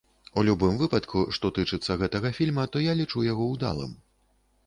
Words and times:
У 0.41 0.43
любым 0.47 0.77
выпадку, 0.79 1.19
што 1.39 1.51
тычыцца 1.57 1.97
гэтага 2.03 2.31
фільма, 2.39 2.63
то 2.77 2.83
я 2.85 2.97
лічу 3.01 3.27
яго 3.29 3.53
ўдалым. 3.53 3.93